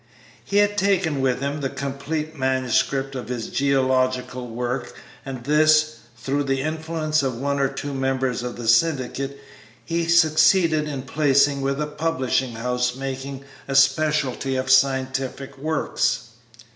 [0.43, 6.45] He had taken with him the completed manuscript of his geological work, and this, through
[6.45, 9.39] the influence of one or two members of the syndicate,
[9.85, 16.29] he succeeded in placing with a publishing house making a specialty of scientific works.